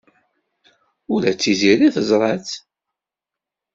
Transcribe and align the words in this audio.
Ula 1.13 1.31
d 1.33 1.37
Tiziri 1.41 1.89
teẓra-tt. 1.95 2.51